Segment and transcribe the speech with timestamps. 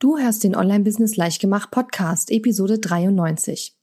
[0.00, 3.74] Du hörst den Online-Business Leichtgemacht Podcast, Episode 93.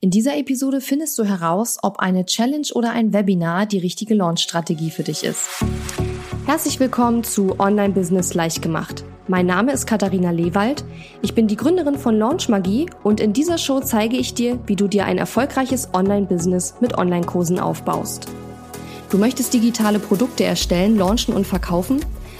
[0.00, 4.90] In dieser Episode findest du heraus, ob eine Challenge oder ein Webinar die richtige Launch-Strategie
[4.90, 5.46] für dich ist.
[6.44, 9.04] Herzlich willkommen zu Online-Business Leichtgemacht.
[9.28, 10.82] Mein Name ist Katharina Lewald.
[11.22, 14.74] Ich bin die Gründerin von Launch Magie und in dieser Show zeige ich dir, wie
[14.74, 18.26] du dir ein erfolgreiches Online-Business mit Online-Kursen aufbaust.
[19.08, 22.00] Du möchtest digitale Produkte erstellen, launchen und verkaufen?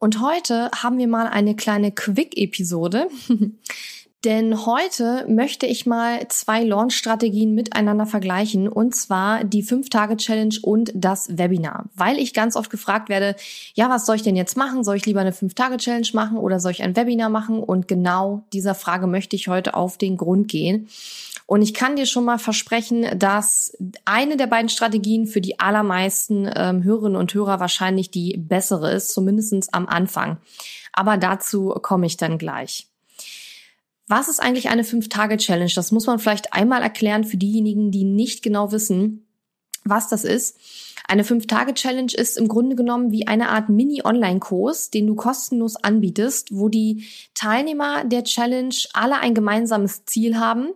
[0.00, 3.08] und heute haben wir mal eine kleine Quick-Episode.
[4.24, 11.38] Denn heute möchte ich mal zwei Launch-Strategien miteinander vergleichen und zwar die 5-Tage-Challenge und das
[11.38, 11.86] Webinar.
[11.94, 13.34] Weil ich ganz oft gefragt werde,
[13.74, 14.84] ja, was soll ich denn jetzt machen?
[14.84, 17.62] Soll ich lieber eine 5-Tage-Challenge machen oder soll ich ein Webinar machen?
[17.62, 20.88] Und genau dieser Frage möchte ich heute auf den Grund gehen.
[21.50, 26.48] Und ich kann dir schon mal versprechen, dass eine der beiden Strategien für die allermeisten
[26.54, 30.36] ähm, Hörerinnen und Hörer wahrscheinlich die bessere ist, zumindestens am Anfang.
[30.92, 32.86] Aber dazu komme ich dann gleich.
[34.06, 35.72] Was ist eigentlich eine 5-Tage-Challenge?
[35.74, 39.26] Das muss man vielleicht einmal erklären für diejenigen, die nicht genau wissen,
[39.82, 40.56] was das ist.
[41.08, 46.68] Eine 5-Tage-Challenge ist im Grunde genommen wie eine Art Mini-Online-Kurs, den du kostenlos anbietest, wo
[46.68, 50.68] die Teilnehmer der Challenge alle ein gemeinsames Ziel haben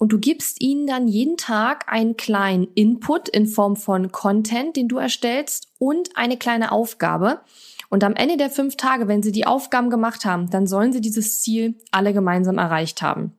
[0.00, 4.88] und du gibst ihnen dann jeden Tag einen kleinen Input in Form von Content, den
[4.88, 7.42] du erstellst und eine kleine Aufgabe.
[7.90, 11.02] Und am Ende der fünf Tage, wenn sie die Aufgaben gemacht haben, dann sollen sie
[11.02, 13.36] dieses Ziel alle gemeinsam erreicht haben.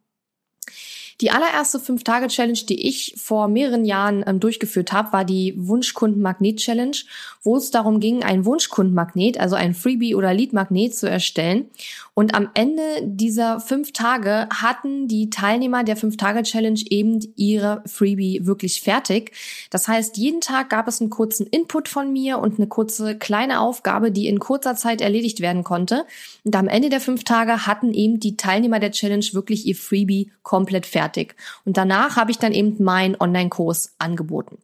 [1.22, 6.98] Die allererste Fünf-Tage-Challenge, die ich vor mehreren Jahren ähm, durchgeführt habe, war die Wunschkunden-Magnet-Challenge,
[7.44, 11.70] wo es darum ging, ein Wunschkundenmagnet, also ein Freebie oder Lead-Magnet zu erstellen.
[12.14, 18.82] Und am Ende dieser fünf Tage hatten die Teilnehmer der Fünf-Tage-Challenge eben ihre Freebie wirklich
[18.82, 19.32] fertig.
[19.70, 23.62] Das heißt, jeden Tag gab es einen kurzen Input von mir und eine kurze kleine
[23.62, 26.06] Aufgabe, die in kurzer Zeit erledigt werden konnte.
[26.44, 30.32] Und am Ende der fünf Tage hatten eben die Teilnehmer der Challenge wirklich ihr Freebie
[30.44, 31.36] komplett fertig.
[31.64, 34.58] Und danach habe ich dann eben meinen Online-Kurs angeboten.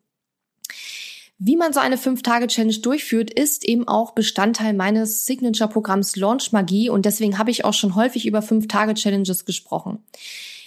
[1.40, 7.06] Wie man so eine 5-Tage-Challenge durchführt, ist eben auch Bestandteil meines Signature-Programms Launch Magie und
[7.06, 10.00] deswegen habe ich auch schon häufig über 5-Tage-Challenges gesprochen.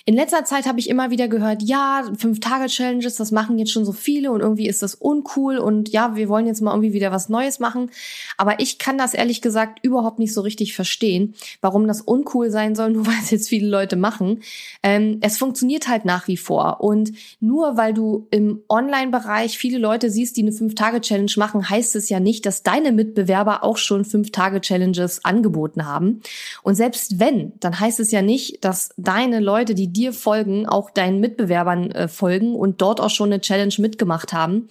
[0.06, 3.72] In letzter Zeit habe ich immer wieder gehört, ja, fünf Tage Challenges, das machen jetzt
[3.72, 6.92] schon so viele und irgendwie ist das uncool und ja, wir wollen jetzt mal irgendwie
[6.92, 7.90] wieder was Neues machen.
[8.36, 12.74] Aber ich kann das ehrlich gesagt überhaupt nicht so richtig verstehen, warum das uncool sein
[12.74, 14.42] soll, nur weil es jetzt viele Leute machen.
[14.82, 20.10] Ähm, es funktioniert halt nach wie vor und nur weil du im Online-Bereich viele Leute
[20.10, 23.76] siehst, die eine fünf Tage Challenge machen, heißt es ja nicht, dass deine Mitbewerber auch
[23.76, 26.20] schon fünf Tage Challenges angeboten haben.
[26.62, 30.90] Und selbst wenn, dann heißt es ja nicht, dass deine Leute, die dir folgen, auch
[30.90, 34.68] deinen Mitbewerbern äh, folgen und dort auch schon eine Challenge mitgemacht haben.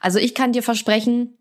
[0.00, 1.36] Also ich kann dir versprechen,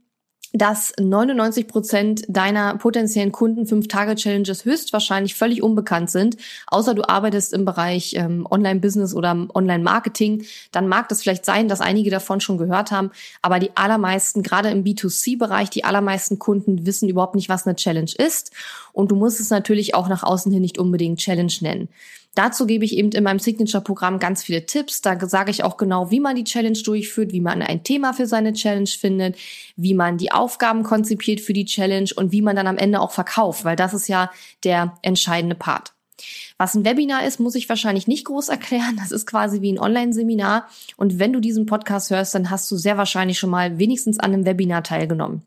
[0.51, 7.07] dass 99 Prozent deiner potenziellen Kunden fünf Tage Challenges höchstwahrscheinlich völlig unbekannt sind, außer du
[7.07, 12.41] arbeitest im Bereich ähm, Online-Business oder Online-Marketing, dann mag das vielleicht sein, dass einige davon
[12.41, 13.11] schon gehört haben,
[13.41, 18.11] aber die allermeisten, gerade im B2C-Bereich, die allermeisten Kunden wissen überhaupt nicht, was eine Challenge
[18.17, 18.51] ist
[18.91, 21.89] und du musst es natürlich auch nach außen hin nicht unbedingt Challenge nennen.
[22.35, 25.01] Dazu gebe ich eben in meinem Signature-Programm ganz viele Tipps.
[25.01, 28.27] Da sage ich auch genau, wie man die Challenge durchführt, wie man ein Thema für
[28.27, 29.35] seine Challenge findet,
[29.75, 33.11] wie man die Aufgaben konzipiert für die Challenge und wie man dann am Ende auch
[33.11, 34.31] verkauft, weil das ist ja
[34.63, 35.93] der entscheidende Part.
[36.57, 38.97] Was ein Webinar ist, muss ich wahrscheinlich nicht groß erklären.
[38.97, 40.67] Das ist quasi wie ein Online-Seminar.
[40.97, 44.33] Und wenn du diesen Podcast hörst, dann hast du sehr wahrscheinlich schon mal wenigstens an
[44.33, 45.43] einem Webinar teilgenommen.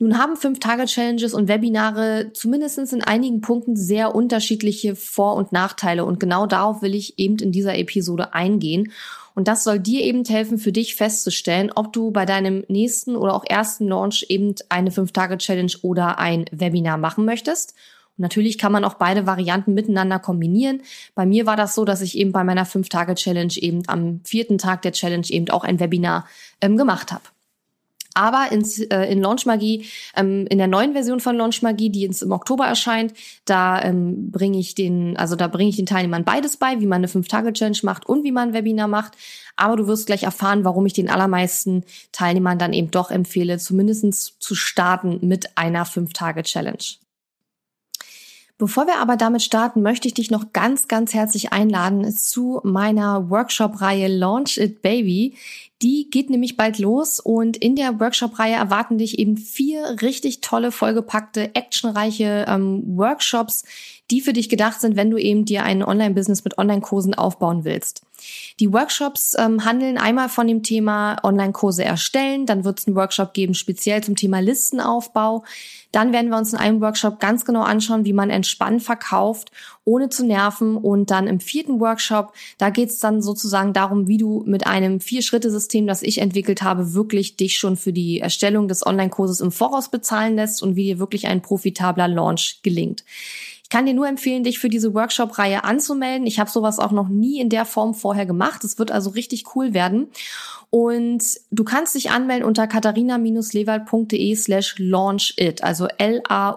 [0.00, 6.20] Nun haben Fünf-Tage-Challenges und Webinare zumindest in einigen Punkten sehr unterschiedliche Vor- und Nachteile und
[6.20, 8.92] genau darauf will ich eben in dieser Episode eingehen.
[9.34, 13.34] Und das soll dir eben helfen, für dich festzustellen, ob du bei deinem nächsten oder
[13.34, 17.74] auch ersten Launch eben eine Fünf-Tage-Challenge oder ein Webinar machen möchtest.
[18.16, 20.82] Und natürlich kann man auch beide Varianten miteinander kombinieren.
[21.16, 24.82] Bei mir war das so, dass ich eben bei meiner Fünf-Tage-Challenge eben am vierten Tag
[24.82, 26.26] der Challenge eben auch ein Webinar
[26.60, 27.22] ähm, gemacht habe.
[28.18, 29.86] Aber ins, äh, in Launch Magie,
[30.16, 34.32] ähm, in der neuen Version von Launch Magie, die jetzt im Oktober erscheint, da ähm,
[34.32, 37.78] bringe ich den, also da bringe ich den Teilnehmern beides bei, wie man eine 5-Tage-Challenge
[37.84, 39.12] macht und wie man ein Webinar macht.
[39.54, 44.36] Aber du wirst gleich erfahren, warum ich den allermeisten Teilnehmern dann eben doch empfehle, zumindestens
[44.40, 46.98] zu starten mit einer 5-Tage-Challenge.
[48.60, 53.30] Bevor wir aber damit starten, möchte ich dich noch ganz, ganz herzlich einladen zu meiner
[53.30, 55.36] Workshop-Reihe Launch It Baby.
[55.80, 60.72] Die geht nämlich bald los und in der Workshop-Reihe erwarten dich eben vier richtig tolle,
[60.72, 63.62] vollgepackte, actionreiche ähm, Workshops,
[64.10, 68.02] die für dich gedacht sind, wenn du eben dir ein Online-Business mit Online-Kursen aufbauen willst.
[68.58, 73.32] Die Workshops ähm, handeln einmal von dem Thema Online-Kurse erstellen, dann wird es einen Workshop
[73.32, 75.44] geben speziell zum Thema Listenaufbau.
[75.92, 79.52] Dann werden wir uns in einem Workshop ganz genau anschauen, wie man entspannt verkauft,
[79.84, 80.76] ohne zu nerven.
[80.76, 85.00] Und dann im vierten Workshop, da geht es dann sozusagen darum, wie du mit einem
[85.00, 89.90] Vier-Schritte-System, das ich entwickelt habe, wirklich dich schon für die Erstellung des Online-Kurses im Voraus
[89.90, 93.04] bezahlen lässt und wie dir wirklich ein profitabler Launch gelingt.
[93.62, 96.26] Ich kann dir nur empfehlen, dich für diese Workshop-Reihe anzumelden.
[96.26, 98.64] Ich habe sowas auch noch nie in der Form vorher gemacht.
[98.64, 100.08] Es wird also richtig cool werden.
[100.70, 106.56] Und du kannst dich anmelden unter katharina-lewald.de slash launch it, also L-A-U-N-C-H-I-T,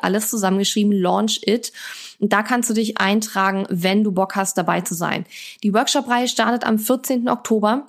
[0.00, 1.72] alles zusammengeschrieben, launch it.
[2.18, 5.24] Und da kannst du dich eintragen, wenn du Bock hast, dabei zu sein.
[5.62, 7.28] Die Workshop-Reihe startet am 14.
[7.28, 7.86] Oktober.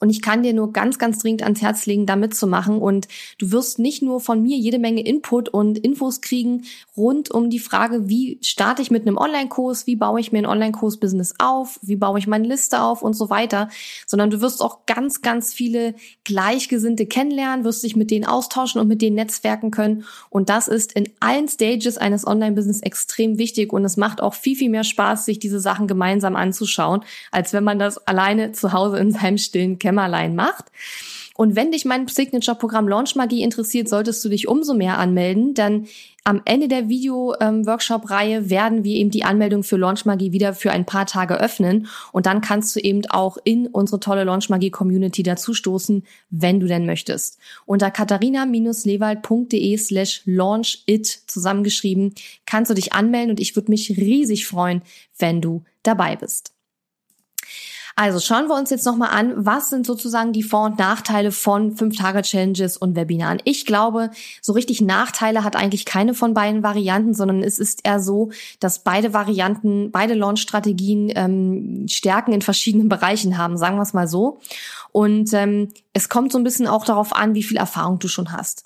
[0.00, 2.78] Und ich kann dir nur ganz, ganz dringend ans Herz legen, da mitzumachen.
[2.78, 3.06] Und
[3.38, 6.64] du wirst nicht nur von mir jede Menge Input und Infos kriegen
[6.96, 10.46] rund um die Frage, wie starte ich mit einem Online-Kurs, wie baue ich mir ein
[10.46, 13.68] Online-Kurs-Business auf, wie baue ich meine Liste auf und so weiter,
[14.06, 15.94] sondern du wirst auch ganz, ganz viele
[16.24, 20.04] Gleichgesinnte kennenlernen, wirst dich mit denen austauschen und mit denen netzwerken können.
[20.30, 24.56] Und das ist in allen Stages eines Online-Business extrem wichtig und es macht auch viel,
[24.56, 28.98] viel mehr Spaß, sich diese Sachen gemeinsam anzuschauen, als wenn man das alleine zu Hause
[28.98, 30.66] in seinem stillen Kämmerlein Kämmerlein macht.
[31.36, 35.86] Und wenn dich mein Signature-Programm Launch Magie interessiert, solltest du dich umso mehr anmelden, denn
[36.22, 40.84] am Ende der Video-Workshop-Reihe werden wir eben die Anmeldung für Launch Magie wieder für ein
[40.84, 45.22] paar Tage öffnen und dann kannst du eben auch in unsere tolle Launch Magie Community
[45.22, 47.38] dazustoßen, wenn du denn möchtest.
[47.64, 52.14] Unter katharina-lewald.de slash launch it zusammengeschrieben
[52.44, 54.82] kannst du dich anmelden und ich würde mich riesig freuen,
[55.18, 56.52] wenn du dabei bist.
[58.00, 61.76] Also schauen wir uns jetzt nochmal an, was sind sozusagen die Vor- und Nachteile von
[61.76, 63.42] 5-Tage-Challenges und Webinaren.
[63.44, 64.08] Ich glaube,
[64.40, 68.84] so richtig Nachteile hat eigentlich keine von beiden Varianten, sondern es ist eher so, dass
[68.84, 74.40] beide Varianten, beide Launch-Strategien ähm, Stärken in verschiedenen Bereichen haben, sagen wir es mal so.
[74.92, 78.32] Und ähm, es kommt so ein bisschen auch darauf an, wie viel Erfahrung du schon
[78.32, 78.64] hast.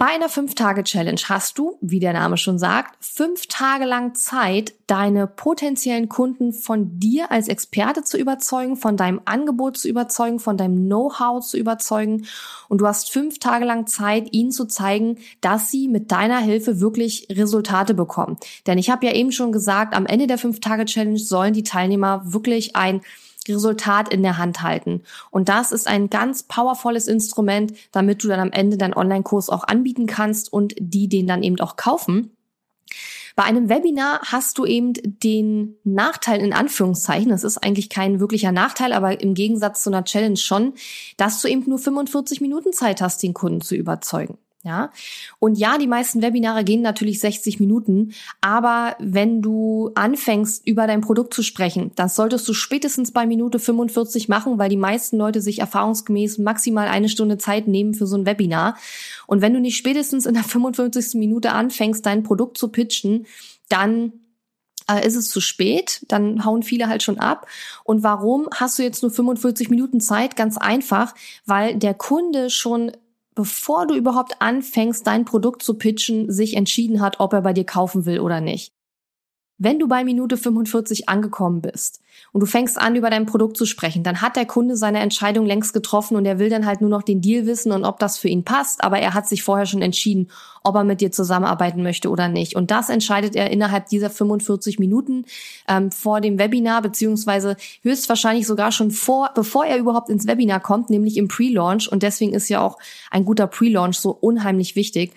[0.00, 5.26] Bei einer 5-Tage-Challenge hast du, wie der Name schon sagt, fünf Tage lang Zeit, deine
[5.26, 10.86] potenziellen Kunden von dir als Experte zu überzeugen, von deinem Angebot zu überzeugen, von deinem
[10.86, 12.26] Know-how zu überzeugen.
[12.68, 16.78] Und du hast fünf Tage lang Zeit, ihnen zu zeigen, dass sie mit deiner Hilfe
[16.78, 18.36] wirklich Resultate bekommen.
[18.68, 22.76] Denn ich habe ja eben schon gesagt, am Ende der 5-Tage-Challenge sollen die Teilnehmer wirklich
[22.76, 23.00] ein
[23.52, 25.02] Resultat in der Hand halten.
[25.30, 29.64] Und das ist ein ganz powervolles Instrument, damit du dann am Ende deinen Online-Kurs auch
[29.64, 32.32] anbieten kannst und die den dann eben auch kaufen.
[33.38, 38.50] Bei einem Webinar hast du eben den Nachteil in Anführungszeichen, das ist eigentlich kein wirklicher
[38.50, 40.74] Nachteil, aber im Gegensatz zu einer Challenge schon,
[41.18, 44.38] dass du eben nur 45 Minuten Zeit hast, den Kunden zu überzeugen.
[44.64, 44.90] Ja,
[45.38, 51.00] und ja, die meisten Webinare gehen natürlich 60 Minuten, aber wenn du anfängst, über dein
[51.00, 55.40] Produkt zu sprechen, das solltest du spätestens bei Minute 45 machen, weil die meisten Leute
[55.40, 58.76] sich erfahrungsgemäß maximal eine Stunde Zeit nehmen für so ein Webinar.
[59.28, 61.14] Und wenn du nicht spätestens in der 55.
[61.14, 63.26] Minute anfängst, dein Produkt zu pitchen,
[63.68, 64.12] dann
[64.90, 67.46] äh, ist es zu spät, dann hauen viele halt schon ab.
[67.84, 70.34] Und warum hast du jetzt nur 45 Minuten Zeit?
[70.34, 71.14] Ganz einfach,
[71.46, 72.90] weil der Kunde schon
[73.38, 77.64] bevor du überhaupt anfängst, dein Produkt zu pitchen, sich entschieden hat, ob er bei dir
[77.64, 78.72] kaufen will oder nicht.
[79.60, 82.00] Wenn du bei Minute 45 angekommen bist
[82.32, 85.46] und du fängst an, über dein Produkt zu sprechen, dann hat der Kunde seine Entscheidung
[85.46, 88.18] längst getroffen und er will dann halt nur noch den Deal wissen und ob das
[88.18, 90.30] für ihn passt, aber er hat sich vorher schon entschieden,
[90.62, 92.54] ob er mit dir zusammenarbeiten möchte oder nicht.
[92.54, 95.24] Und das entscheidet er innerhalb dieser 45 Minuten
[95.66, 100.88] ähm, vor dem Webinar, beziehungsweise höchstwahrscheinlich sogar schon vor, bevor er überhaupt ins Webinar kommt,
[100.88, 101.90] nämlich im Pre-Launch.
[101.90, 102.78] Und deswegen ist ja auch
[103.10, 105.14] ein guter Pre-Launch so unheimlich wichtig.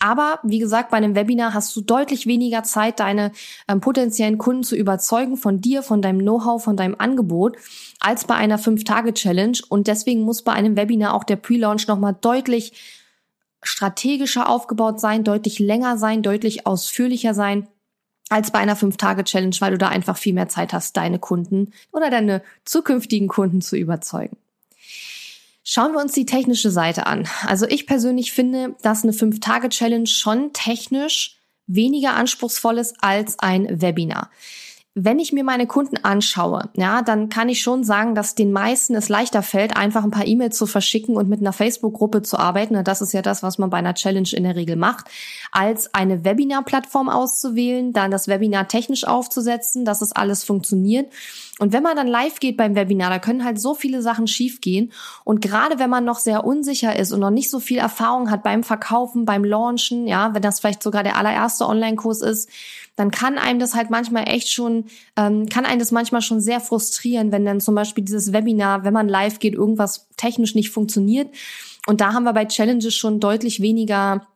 [0.00, 3.32] Aber wie gesagt, bei einem Webinar hast du deutlich weniger Zeit, deine
[3.66, 7.56] ähm, potenziellen Kunden zu überzeugen von dir, von deinem Know-how, von deinem Angebot,
[7.98, 9.58] als bei einer 5-Tage-Challenge.
[9.68, 12.72] Und deswegen muss bei einem Webinar auch der Pre-Launch nochmal deutlich
[13.62, 17.66] strategischer aufgebaut sein, deutlich länger sein, deutlich ausführlicher sein
[18.30, 22.10] als bei einer 5-Tage-Challenge, weil du da einfach viel mehr Zeit hast, deine Kunden oder
[22.10, 24.36] deine zukünftigen Kunden zu überzeugen.
[25.70, 27.28] Schauen wir uns die technische Seite an.
[27.46, 34.30] Also ich persönlich finde, dass eine 5-Tage-Challenge schon technisch weniger anspruchsvoll ist als ein Webinar.
[35.04, 38.94] Wenn ich mir meine Kunden anschaue, ja, dann kann ich schon sagen, dass den meisten
[38.96, 42.82] es leichter fällt, einfach ein paar E-Mails zu verschicken und mit einer Facebook-Gruppe zu arbeiten.
[42.82, 45.06] Das ist ja das, was man bei einer Challenge in der Regel macht,
[45.52, 51.12] als eine Webinar-Plattform auszuwählen, dann das Webinar technisch aufzusetzen, dass es alles funktioniert.
[51.60, 54.92] Und wenn man dann live geht beim Webinar, da können halt so viele Sachen schiefgehen.
[55.24, 58.42] Und gerade wenn man noch sehr unsicher ist und noch nicht so viel Erfahrung hat
[58.42, 62.48] beim Verkaufen, beim Launchen, ja, wenn das vielleicht sogar der allererste Online-Kurs ist,
[62.98, 64.86] dann kann einem das halt manchmal echt schon,
[65.16, 68.92] ähm, kann einem das manchmal schon sehr frustrieren, wenn dann zum Beispiel dieses Webinar, wenn
[68.92, 71.32] man live geht, irgendwas technisch nicht funktioniert.
[71.86, 74.26] Und da haben wir bei Challenges schon deutlich weniger,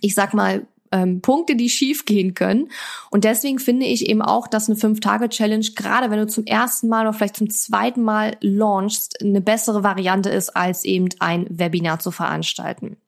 [0.00, 2.68] ich sag mal, ähm, Punkte, die schief gehen können.
[3.10, 7.08] Und deswegen finde ich eben auch, dass eine Fünf-Tage-Challenge, gerade wenn du zum ersten Mal
[7.08, 12.12] oder vielleicht zum zweiten Mal launchst, eine bessere Variante ist, als eben ein Webinar zu
[12.12, 12.98] veranstalten.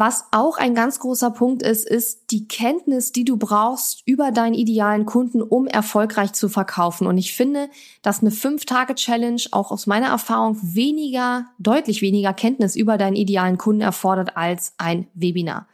[0.00, 4.54] Was auch ein ganz großer Punkt ist, ist die Kenntnis, die du brauchst über deinen
[4.54, 7.08] idealen Kunden, um erfolgreich zu verkaufen.
[7.08, 7.68] Und ich finde,
[8.00, 13.80] dass eine Fünf-Tage-Challenge auch aus meiner Erfahrung weniger, deutlich weniger Kenntnis über deinen idealen Kunden
[13.80, 15.66] erfordert als ein Webinar.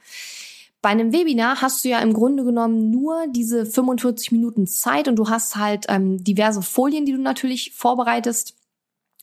[0.80, 5.16] Bei einem Webinar hast du ja im Grunde genommen nur diese 45 Minuten Zeit und
[5.16, 8.54] du hast halt ähm, diverse Folien, die du natürlich vorbereitest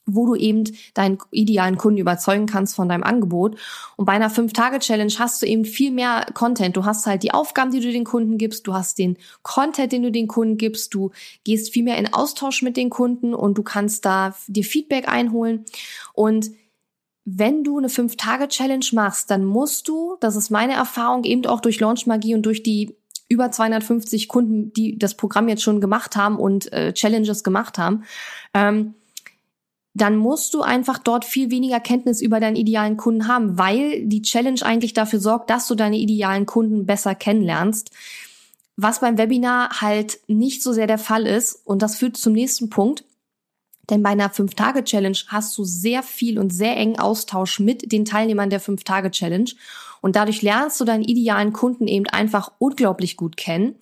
[0.05, 3.58] wo du eben deinen idealen Kunden überzeugen kannst von deinem Angebot.
[3.98, 6.75] Und bei einer 5-Tage-Challenge hast du eben viel mehr Content.
[6.75, 10.03] Du hast halt die Aufgaben, die du den Kunden gibst, du hast den Content, den
[10.03, 11.12] du den Kunden gibst, du
[11.43, 15.65] gehst viel mehr in Austausch mit den Kunden und du kannst da dir Feedback einholen.
[16.13, 16.51] Und
[17.24, 21.79] wenn du eine 5-Tage-Challenge machst, dann musst du, das ist meine Erfahrung, eben auch durch
[21.79, 22.96] Launchmagie und durch die
[23.29, 28.03] über 250 Kunden, die das Programm jetzt schon gemacht haben und äh, Challenges gemacht haben,
[28.53, 28.96] ähm,
[29.93, 34.21] dann musst du einfach dort viel weniger Kenntnis über deinen idealen Kunden haben, weil die
[34.21, 37.91] Challenge eigentlich dafür sorgt, dass du deine idealen Kunden besser kennenlernst.
[38.77, 41.62] Was beim Webinar halt nicht so sehr der Fall ist.
[41.65, 43.03] Und das führt zum nächsten Punkt.
[43.89, 48.50] Denn bei einer 5-Tage-Challenge hast du sehr viel und sehr engen Austausch mit den Teilnehmern
[48.50, 49.51] der 5-Tage-Challenge.
[50.01, 53.75] Und dadurch lernst du deinen idealen Kunden eben einfach unglaublich gut kennen.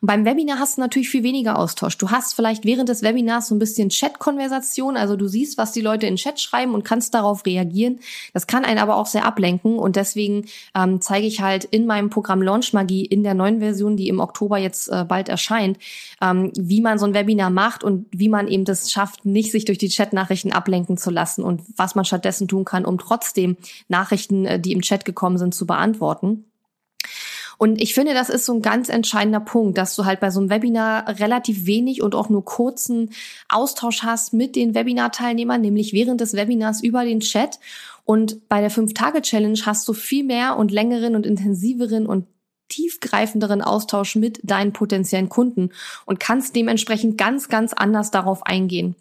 [0.00, 1.98] Und beim Webinar hast du natürlich viel weniger Austausch.
[1.98, 5.82] Du hast vielleicht während des Webinars so ein bisschen Chat-Konversation, also du siehst, was die
[5.82, 8.00] Leute in Chat schreiben und kannst darauf reagieren.
[8.32, 12.08] Das kann einen aber auch sehr ablenken und deswegen ähm, zeige ich halt in meinem
[12.08, 15.78] Programm Launch Magie in der neuen Version, die im Oktober jetzt äh, bald erscheint,
[16.22, 19.66] ähm, wie man so ein Webinar macht und wie man eben das schafft, nicht sich
[19.66, 23.56] durch die Chat-Nachrichten ablenken zu lassen und was man stattdessen tun kann, um trotzdem
[23.88, 26.44] Nachrichten, äh, die im Chat gekommen sind, zu beantworten.
[27.58, 30.40] Und ich finde, das ist so ein ganz entscheidender Punkt, dass du halt bei so
[30.40, 33.10] einem Webinar relativ wenig und auch nur kurzen
[33.48, 37.58] Austausch hast mit den Webinar-Teilnehmern, nämlich während des Webinars über den Chat.
[38.04, 42.26] Und bei der Fünf-Tage-Challenge hast du viel mehr und längeren und intensiveren und
[42.68, 45.70] tiefgreifenderen Austausch mit deinen potenziellen Kunden
[46.04, 48.96] und kannst dementsprechend ganz, ganz anders darauf eingehen.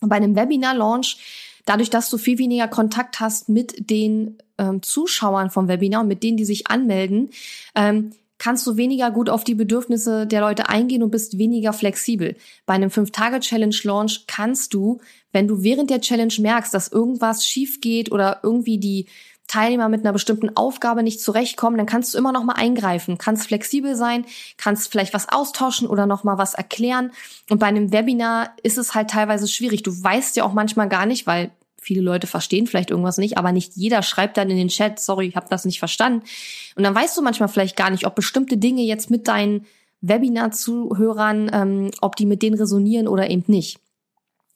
[0.00, 1.18] Bei einem Webinar-Launch
[1.66, 6.22] dadurch, dass du viel weniger Kontakt hast mit den ähm, Zuschauern vom Webinar und mit
[6.22, 7.28] denen, die sich anmelden,
[7.74, 12.36] ähm, kannst du weniger gut auf die Bedürfnisse der Leute eingehen und bist weniger flexibel.
[12.66, 15.00] Bei einem 5-Tage-Challenge-Launch kannst du,
[15.32, 19.06] wenn du während der Challenge merkst, dass irgendwas schief geht oder irgendwie die
[19.46, 23.46] Teilnehmer mit einer bestimmten Aufgabe nicht zurechtkommen, dann kannst du immer noch mal eingreifen, kannst
[23.46, 24.24] flexibel sein,
[24.56, 27.12] kannst vielleicht was austauschen oder noch mal was erklären.
[27.48, 29.82] Und bei einem Webinar ist es halt teilweise schwierig.
[29.82, 31.50] Du weißt ja auch manchmal gar nicht, weil
[31.80, 35.28] viele Leute verstehen vielleicht irgendwas nicht, aber nicht jeder schreibt dann in den Chat, sorry,
[35.28, 36.24] ich habe das nicht verstanden.
[36.74, 39.66] Und dann weißt du manchmal vielleicht gar nicht, ob bestimmte Dinge jetzt mit deinen
[40.00, 43.78] Webinar-Zuhörern, ähm, ob die mit denen resonieren oder eben nicht.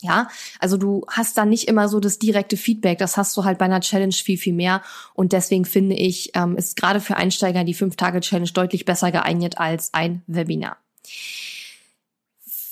[0.02, 0.28] Ja,
[0.58, 2.98] also du hast dann nicht immer so das direkte Feedback.
[2.98, 4.82] Das hast du halt bei einer Challenge viel, viel mehr.
[5.14, 9.92] Und deswegen finde ich, ähm, ist gerade für Einsteiger die 5-Tage-Challenge deutlich besser geeignet als
[9.94, 10.78] ein Webinar.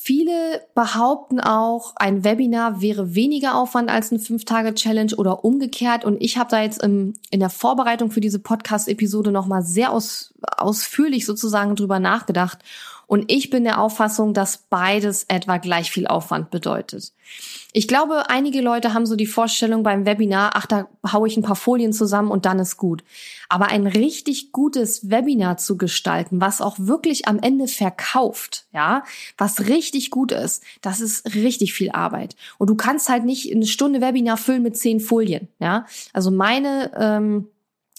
[0.08, 6.06] Viele behaupten auch, ein Webinar wäre weniger Aufwand als eine 5-Tage-Challenge oder umgekehrt.
[6.06, 10.32] Und ich habe da jetzt im, in der Vorbereitung für diese Podcast-Episode nochmal sehr aus,
[10.56, 12.60] ausführlich sozusagen drüber nachgedacht
[13.08, 17.14] und ich bin der Auffassung, dass beides etwa gleich viel Aufwand bedeutet.
[17.72, 21.42] Ich glaube, einige Leute haben so die Vorstellung beim Webinar, ach, da haue ich ein
[21.42, 23.02] paar Folien zusammen und dann ist gut.
[23.48, 29.04] Aber ein richtig gutes Webinar zu gestalten, was auch wirklich am Ende verkauft, ja,
[29.38, 32.36] was richtig gut ist, das ist richtig viel Arbeit.
[32.58, 35.86] Und du kannst halt nicht eine Stunde Webinar füllen mit zehn Folien, ja.
[36.12, 37.48] Also meine, ähm,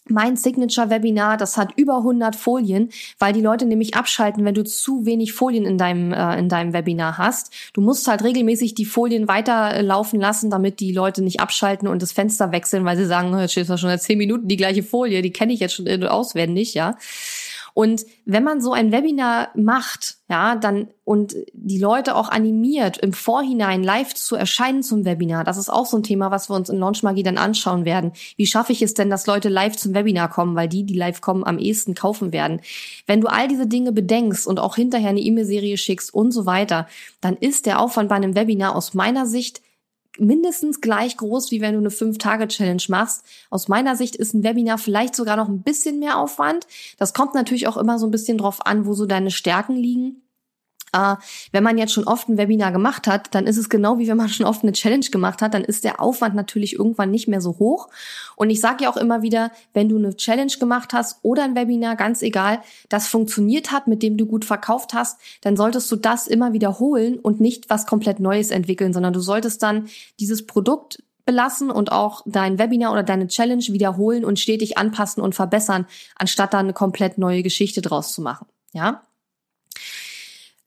[0.09, 5.05] mein Signature-Webinar, das hat über 100 Folien, weil die Leute nämlich abschalten, wenn du zu
[5.05, 7.53] wenig Folien in deinem, äh, in deinem Webinar hast.
[7.73, 12.11] Du musst halt regelmäßig die Folien weiterlaufen lassen, damit die Leute nicht abschalten und das
[12.11, 15.21] Fenster wechseln, weil sie sagen, jetzt steht ja schon seit 10 Minuten die gleiche Folie,
[15.21, 16.97] die kenne ich jetzt schon auswendig, ja.
[17.73, 23.13] Und wenn man so ein Webinar macht, ja, dann und die Leute auch animiert, im
[23.13, 26.69] Vorhinein live zu erscheinen zum Webinar, das ist auch so ein Thema, was wir uns
[26.69, 28.11] in Launch Magie dann anschauen werden.
[28.37, 31.21] Wie schaffe ich es denn, dass Leute live zum Webinar kommen, weil die, die live
[31.21, 32.61] kommen, am ehesten kaufen werden?
[33.07, 36.87] Wenn du all diese Dinge bedenkst und auch hinterher eine E-Mail-Serie schickst und so weiter,
[37.21, 39.61] dann ist der Aufwand bei einem Webinar aus meiner Sicht
[40.17, 43.23] mindestens gleich groß, wie wenn du eine 5-Tage-Challenge machst.
[43.49, 46.67] Aus meiner Sicht ist ein Webinar vielleicht sogar noch ein bisschen mehr Aufwand.
[46.97, 50.21] Das kommt natürlich auch immer so ein bisschen drauf an, wo so deine Stärken liegen.
[50.93, 51.15] Äh,
[51.51, 54.17] wenn man jetzt schon oft ein Webinar gemacht hat, dann ist es genau wie wenn
[54.17, 57.41] man schon oft eine Challenge gemacht hat, dann ist der Aufwand natürlich irgendwann nicht mehr
[57.41, 57.89] so hoch.
[58.35, 61.55] Und ich sage ja auch immer wieder, wenn du eine Challenge gemacht hast oder ein
[61.55, 65.95] Webinar, ganz egal, das funktioniert hat, mit dem du gut verkauft hast, dann solltest du
[65.95, 71.03] das immer wiederholen und nicht was komplett Neues entwickeln, sondern du solltest dann dieses Produkt
[71.29, 76.55] belassen und auch dein Webinar oder deine Challenge wiederholen und stetig anpassen und verbessern, anstatt
[76.55, 78.47] dann eine komplett neue Geschichte draus zu machen.
[78.73, 79.03] Ja?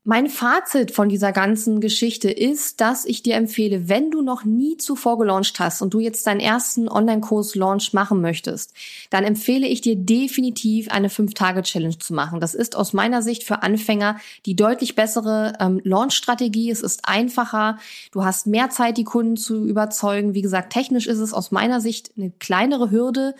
[0.05, 4.77] Mein Fazit von dieser ganzen Geschichte ist, dass ich dir empfehle, wenn du noch nie
[4.77, 8.75] zuvor gelauncht hast und du jetzt deinen ersten Online-Kurs-Launch machen möchtest,
[9.11, 12.41] dann empfehle ich dir definitiv eine 5-Tage-Challenge zu machen.
[12.41, 16.73] Das ist aus meiner Sicht für Anfänger die deutlich bessere ähm, Launch-Strategie.
[16.73, 17.79] Es ist einfacher.
[18.11, 20.35] Du hast mehr Zeit, die Kunden zu überzeugen.
[20.35, 23.37] Wie gesagt, technisch ist es aus meiner Sicht eine kleinere Hürde.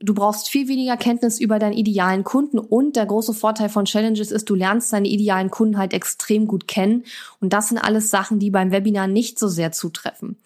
[0.00, 4.30] Du brauchst viel weniger Kenntnis über deinen idealen Kunden und der große Vorteil von Challenges
[4.30, 7.04] ist, du lernst deine idealen Kunden halt extrem gut kennen
[7.40, 10.36] und das sind alles Sachen, die beim Webinar nicht so sehr zutreffen.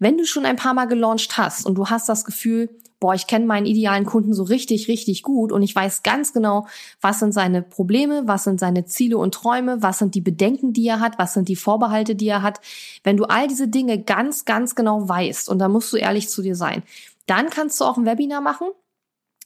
[0.00, 3.28] Wenn du schon ein paar Mal gelauncht hast und du hast das Gefühl, boah, ich
[3.28, 6.66] kenne meinen idealen Kunden so richtig, richtig gut und ich weiß ganz genau,
[7.00, 10.88] was sind seine Probleme, was sind seine Ziele und Träume, was sind die Bedenken, die
[10.88, 12.60] er hat, was sind die Vorbehalte, die er hat.
[13.04, 16.42] Wenn du all diese Dinge ganz, ganz genau weißt und da musst du ehrlich zu
[16.42, 16.82] dir sein,
[17.26, 18.66] dann kannst du auch ein Webinar machen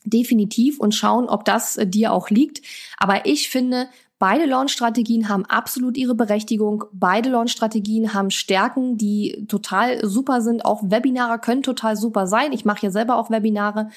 [0.03, 2.65] definitiv und schauen, ob das äh, dir auch liegt.
[2.97, 3.87] Aber ich finde,
[4.19, 6.85] beide Launch-Strategien haben absolut ihre Berechtigung.
[6.93, 10.65] Beide Launch-Strategien haben Stärken, die total super sind.
[10.65, 12.53] Auch Webinare können total super sein.
[12.53, 13.89] Ich mache ja selber auch Webinare.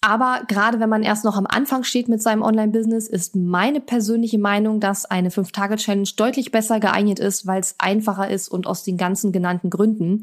[0.00, 4.38] Aber gerade wenn man erst noch am Anfang steht mit seinem Online-Business, ist meine persönliche
[4.38, 8.96] Meinung, dass eine 5-Tage-Challenge deutlich besser geeignet ist, weil es einfacher ist und aus den
[8.96, 10.22] ganzen genannten Gründen.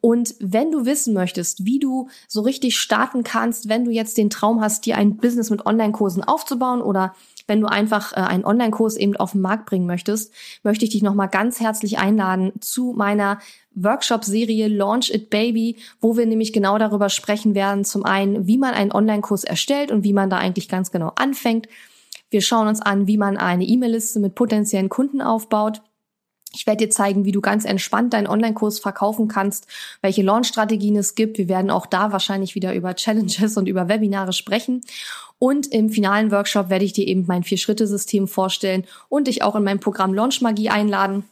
[0.00, 4.30] Und wenn du wissen möchtest, wie du so richtig starten kannst, wenn du jetzt den
[4.30, 7.14] Traum hast, dir ein Business mit Online-Kursen aufzubauen oder
[7.46, 11.02] wenn du einfach äh, einen Online-Kurs eben auf den Markt bringen möchtest, möchte ich dich
[11.02, 13.38] nochmal ganz herzlich einladen zu meiner
[13.74, 17.84] Workshop-Serie Launch It Baby, wo wir nämlich genau darüber sprechen werden.
[17.84, 21.68] Zum einen, wie man einen Online-Kurs erstellt und wie man da eigentlich ganz genau anfängt.
[22.30, 25.82] Wir schauen uns an, wie man eine E-Mail-Liste mit potenziellen Kunden aufbaut.
[26.54, 29.66] Ich werde dir zeigen, wie du ganz entspannt deinen Online-Kurs verkaufen kannst,
[30.02, 31.38] welche Launch-Strategien es gibt.
[31.38, 34.82] Wir werden auch da wahrscheinlich wieder über Challenges und über Webinare sprechen.
[35.38, 39.64] Und im finalen Workshop werde ich dir eben mein Vier-Schritte-System vorstellen und dich auch in
[39.64, 41.24] mein Programm Launch Magie einladen.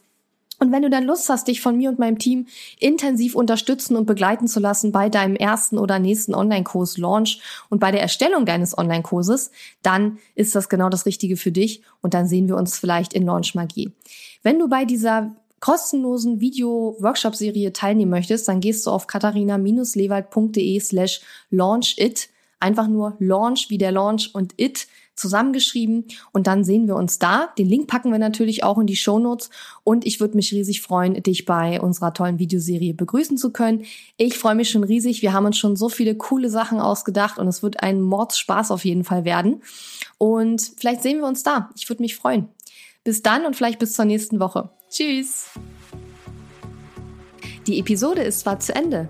[0.61, 2.45] Und wenn du dann Lust hast, dich von mir und meinem Team
[2.79, 7.89] intensiv unterstützen und begleiten zu lassen bei deinem ersten oder nächsten Online-Kurs Launch und bei
[7.89, 9.49] der Erstellung deines Online-Kurses,
[9.81, 13.25] dann ist das genau das Richtige für dich und dann sehen wir uns vielleicht in
[13.25, 13.91] Launch Magie.
[14.43, 22.29] Wenn du bei dieser kostenlosen Video-Workshop-Serie teilnehmen möchtest, dann gehst du auf katharina-lewald.de slash launchit.
[22.59, 27.49] Einfach nur Launch wie der Launch und it zusammengeschrieben und dann sehen wir uns da.
[27.57, 29.49] Den Link packen wir natürlich auch in die Show Notes
[29.83, 33.85] und ich würde mich riesig freuen, dich bei unserer tollen Videoserie begrüßen zu können.
[34.17, 35.21] Ich freue mich schon riesig.
[35.21, 38.85] Wir haben uns schon so viele coole Sachen ausgedacht und es wird ein Mordspaß auf
[38.85, 39.61] jeden Fall werden.
[40.17, 41.69] Und vielleicht sehen wir uns da.
[41.75, 42.47] Ich würde mich freuen.
[43.03, 44.69] Bis dann und vielleicht bis zur nächsten Woche.
[44.89, 45.49] Tschüss.
[47.67, 49.09] Die Episode ist zwar zu Ende,